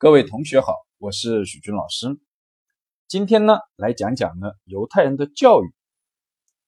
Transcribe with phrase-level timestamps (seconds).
[0.00, 2.18] 各位同学好，我是许军老师。
[3.06, 5.74] 今天呢，来讲讲呢犹太人的教育。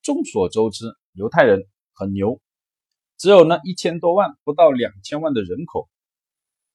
[0.03, 2.43] 众所周知，犹太人很牛，
[3.17, 5.89] 只有呢一千多万，不到两千万的人口，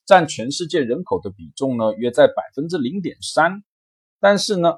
[0.04, 3.64] 占全世界人口的比重呢约在百分之零点三，
[4.20, 4.78] 但是呢，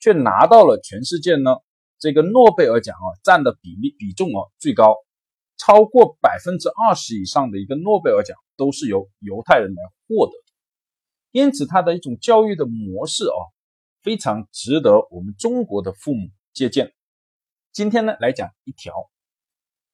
[0.00, 1.58] 却拿到了全世界呢
[2.00, 4.96] 这个诺贝尔奖啊占的比例比重啊最高，
[5.56, 10.32] 超过百分之二十以上的一个诺贝尔奖都是由犹太人来获得。
[11.32, 13.38] 因此，他的一种教育的模式啊，
[14.02, 16.92] 非常值得我们中国的父母借鉴。
[17.72, 18.92] 今天呢，来讲一条，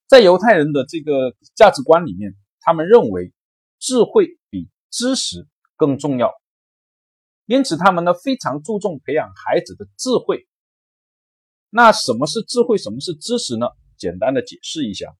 [0.06, 3.34] 在犹太人的这个价值观里面，他们认为
[3.78, 6.32] 智慧比知识更重要。
[7.44, 10.48] 因此，他们呢非常注重培养孩子的智慧。
[11.68, 12.78] 那什么是智慧？
[12.78, 13.66] 什么是知识呢？
[13.98, 15.14] 简单的解释一下，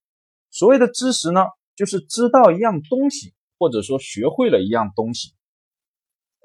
[0.50, 1.42] 所谓的知识呢，
[1.74, 5.35] 就是知道一样东西，或者说学会了一样东西。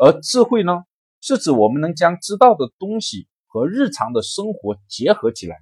[0.04, 0.82] 而智慧呢，
[1.20, 5.58] 是指我们能将知道的东西和日常的生活结合起来，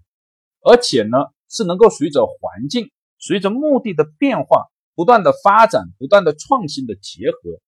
[0.62, 1.18] 而且呢，
[1.50, 7.60] 是能够随着环境、随着目的的变化，不断的发展、不断的创新的结合。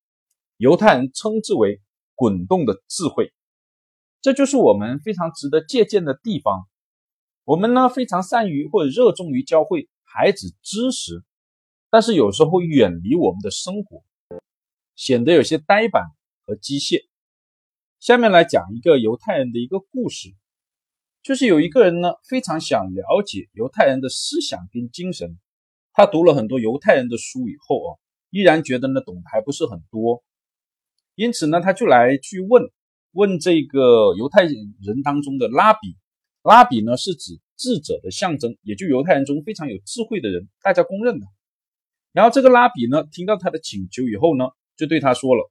[0.55, 1.81] 犹太人称之为
[2.15, 3.33] “滚动的智慧”，
[4.23, 6.69] 这就是我们非常值得借鉴的地方。
[7.43, 11.21] 我们呢，非常善于或者热衷于教会孩子知识，
[11.89, 14.05] 但是有时候远离我们的生活，
[14.95, 16.11] 显得有些呆板。
[16.51, 17.05] 和机械。
[18.01, 20.35] 下面来讲一个犹太人的一个故事，
[21.23, 25.39] 就是有一个人呢，非常想了解犹太人的思想跟精神。
[25.93, 27.89] 他读了很多犹太人的书以后啊，
[28.31, 30.23] 依然觉得呢懂得还不是很多。
[31.15, 32.69] 因此呢，他就来去问
[33.11, 35.95] 问这个犹太人当中的拉比。
[36.41, 41.27] 拉比呢是指智者的象征，也就犹太人中非常有智慧的人，大家公认的。
[42.13, 44.45] 然后这个拉比呢，听到他的请求以后呢，
[44.75, 45.50] 就对他说了。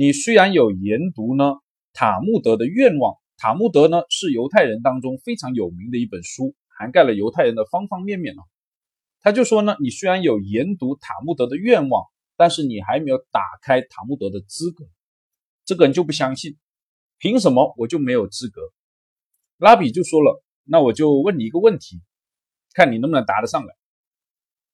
[0.00, 1.56] 你虽然有研读呢
[1.92, 8.42] 塔木德的愿望，塔木德呢是犹太人当中非常有名的一本书，涵盖了犹太人的方方面面啊。
[9.20, 12.06] 他就说呢，你虽然有研读塔木德的愿望，
[12.38, 14.86] 但是你还没有打开塔木德的资格。
[15.66, 16.56] 这个人就不相信，
[17.18, 18.62] 凭什么我就没有资格？
[19.58, 22.00] 拉比就说了，那我就问你一个问题，
[22.72, 23.74] 看你能不能答得上来。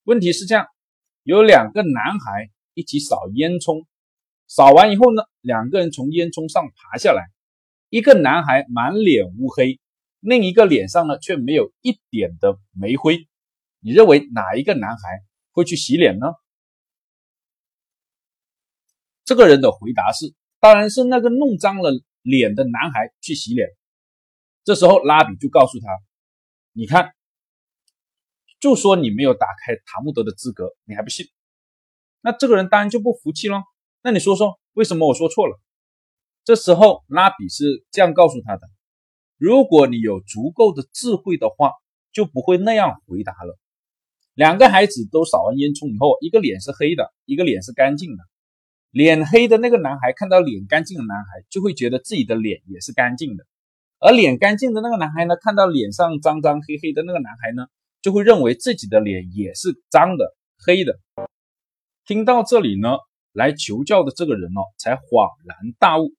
[0.05, 0.69] 问题是这样，
[1.25, 3.87] 有两个男孩一起扫烟囱。
[4.49, 7.25] 扫完以后呢，两个人从烟囱上爬下来，
[7.89, 9.81] 一个男孩满脸乌黑，
[10.21, 13.29] 另一个脸上呢却没有一点的煤灰。
[13.81, 16.27] 你认为哪一个男孩会去洗脸呢？
[19.25, 21.91] 这个人的回答是，当然是那个弄脏了
[22.23, 23.69] 脸的男孩去洗脸。
[24.63, 25.87] 这时候拉比就告诉他
[26.73, 27.13] ：“你看，
[28.61, 31.27] 就说你没有打开塔木德的资格，你还不信？
[32.21, 33.63] 那这个人当然就不服气了。”
[34.07, 35.59] 那你说说，为什么我说错了？
[36.45, 38.69] 这时候拉比是这样告诉他的：
[39.37, 41.73] 如果你有足够的智慧的话，
[42.13, 43.59] 就不会那样回答了。
[44.35, 48.23] 两个孩子都扫完烟囱以后，一个脸是黑的，一个脸是干净的。
[48.93, 53.43] 脸黑的那个男孩看到脸干净的男孩，就会觉得自己的脸也是干净的；
[53.99, 57.67] 而脸干净的那个男孩呢，看到脸上脏脏黑黑的那个男孩呢，
[58.03, 60.33] 就会认为自己的脸也是脏的、
[60.65, 60.97] 黑的。
[62.05, 62.99] 听到这里呢？
[63.37, 66.15] 来求教的这个人哦，才恍然大悟。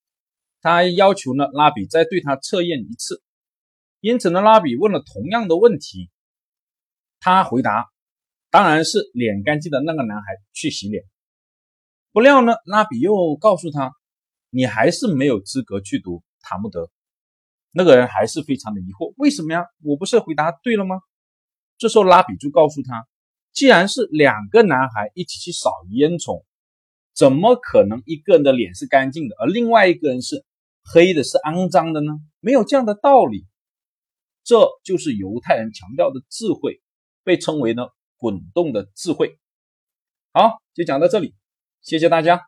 [0.62, 3.24] 他要求呢，拉比再对他测验一次。
[4.02, 6.12] 因此呢，拉比问了同样的问题，
[7.20, 7.88] 他回答
[8.52, 11.04] ：“当然是脸干净的那个男孩去洗脸。”
[12.14, 13.94] 不料呢，拉比又告诉他
[14.52, 16.92] ：“你还是没有资格去读塔木德。”
[17.74, 19.66] 那个人还是非常的疑惑：“为什么呀？
[19.84, 21.00] 我不是回答对了吗？”
[21.80, 23.08] 这时候，拉比就告诉他
[23.54, 26.44] ：“既然是两个男孩一起去扫烟囱。”
[27.18, 30.46] 怎么可能一个人的脸是干净的，而另外一个人是
[30.84, 32.12] 黑的、是肮脏的呢？
[32.40, 33.46] 没有这样的道理。
[34.44, 36.80] 这就是犹太人强调的智慧，
[37.24, 37.88] 被称为呢
[38.18, 39.40] 滚动的智慧。
[40.32, 41.34] 好，就讲到这里，
[41.82, 42.46] 谢谢大家。